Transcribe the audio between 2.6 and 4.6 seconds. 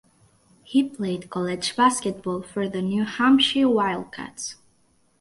the New Hampshire Wildcats.